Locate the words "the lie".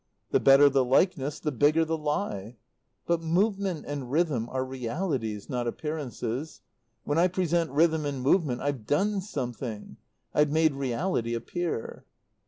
1.85-2.57